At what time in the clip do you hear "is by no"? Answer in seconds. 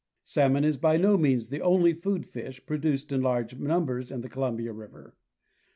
0.63-1.15